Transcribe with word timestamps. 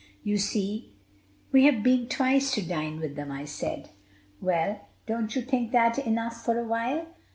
"You 0.23 0.39
see, 0.39 0.93
we 1.51 1.65
have 1.65 1.83
been 1.83 2.07
twice 2.07 2.49
to 2.55 2.63
dine 2.67 2.99
with 2.99 3.15
them," 3.15 3.31
I 3.31 3.45
said. 3.45 3.91
"Well, 4.41 4.87
don't 5.05 5.35
you 5.35 5.43
think 5.43 5.71
that 5.73 5.99
enough 5.99 6.43
for 6.43 6.57
a 6.59 6.63
while?" 6.67 7.05